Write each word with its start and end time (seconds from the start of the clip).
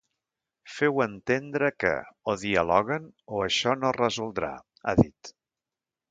Feu 0.75 0.95
entendre 1.03 1.67
que 1.83 1.91
o 2.33 2.33
dialoguen 2.43 3.05
o 3.39 3.43
això 3.49 3.75
no 3.83 3.91
es 3.91 3.97
resoldrà, 3.99 4.49
ha 4.85 4.95
dit. 5.01 5.31